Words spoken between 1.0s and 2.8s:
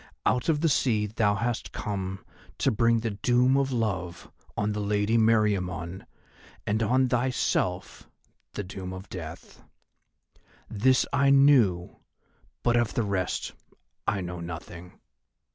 thou hast come to